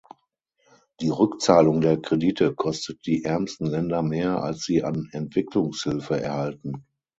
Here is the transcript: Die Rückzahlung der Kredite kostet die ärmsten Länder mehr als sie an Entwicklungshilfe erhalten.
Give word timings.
Die 0.99 1.09
Rückzahlung 1.11 1.79
der 1.79 2.01
Kredite 2.01 2.55
kostet 2.55 3.05
die 3.05 3.23
ärmsten 3.23 3.67
Länder 3.67 4.01
mehr 4.01 4.41
als 4.41 4.63
sie 4.63 4.83
an 4.83 5.07
Entwicklungshilfe 5.11 6.19
erhalten. 6.19 6.87